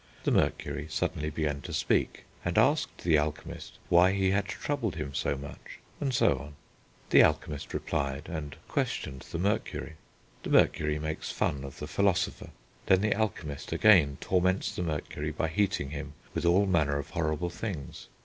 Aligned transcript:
The 0.23 0.31
Mercury 0.31 0.87
suddenly 0.89 1.29
began 1.29 1.61
to 1.61 1.73
speak, 1.73 2.23
and 2.43 2.57
asked 2.57 3.03
the 3.03 3.19
Alchemist 3.19 3.77
why 3.87 4.13
he 4.13 4.31
had 4.31 4.45
troubled 4.47 4.95
him 4.95 5.13
so 5.13 5.37
much, 5.37 5.77
and 5.99 6.11
so 6.11 6.39
on. 6.39 6.55
The 7.11 7.21
Alchemist 7.21 7.71
replied, 7.71 8.27
and 8.27 8.55
questioned 8.67 9.21
the 9.31 9.37
Mercury. 9.37 9.93
The 10.41 10.49
Mercury 10.49 10.97
makes 10.97 11.31
fun 11.31 11.63
of 11.63 11.77
the 11.77 11.85
philosopher. 11.85 12.49
Then 12.87 13.01
the 13.01 13.13
Alchemist 13.13 13.71
again 13.71 14.17
torments 14.19 14.75
the 14.75 14.81
Mercury 14.81 15.29
by 15.29 15.49
heating 15.49 15.91
him 15.91 16.13
with 16.33 16.45
all 16.47 16.65
manner 16.65 16.97
of 16.97 17.11
horrible 17.11 17.51
things. 17.51 18.07